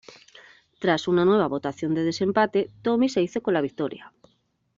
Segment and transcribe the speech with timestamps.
[0.79, 4.11] Tras una nueva votación de desempate, "Tommy" se hizo con la victoria.